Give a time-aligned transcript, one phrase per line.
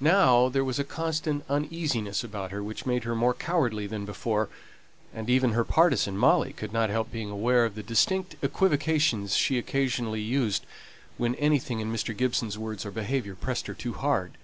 [0.00, 4.48] Now there was a constant uneasiness about her which made her more cowardly than before;
[5.12, 9.58] and even her partisan, Molly, could not help being aware of the distinct equivocations she
[9.58, 10.64] occasionally used
[11.18, 12.16] when anything in Mr.
[12.16, 14.38] Gibson's words or behaviour pressed her too hard.